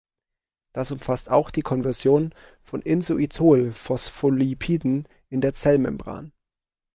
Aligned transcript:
Das 0.73 0.89
umfasst 0.91 1.29
auch 1.29 1.51
die 1.51 1.61
Konversion 1.61 2.33
von 2.63 2.81
Inositol-Phospholipiden 2.81 5.07
in 5.29 5.41
der 5.41 5.53
Zellmembran. 5.53 6.33